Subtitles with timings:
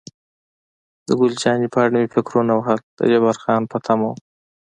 [1.07, 4.19] د ګل جانې په اړه مې فکرونه وهل، د جبار خان په تمه وم.